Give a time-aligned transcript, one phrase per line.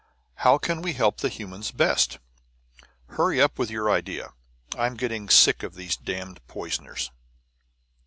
[0.37, 2.17] How can we help the humans best?
[3.09, 4.33] Hurry up with your idea;
[4.75, 7.11] I'm getting sick of these damned poisoners."